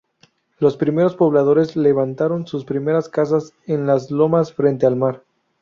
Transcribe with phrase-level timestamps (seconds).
[0.57, 5.23] Los primeros pobladores levantaron sus primeras casas en las lomas frente al mar.